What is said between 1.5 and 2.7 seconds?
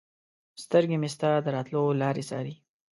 راتلو لارې څاري